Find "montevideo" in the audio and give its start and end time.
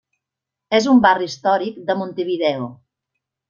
2.03-2.69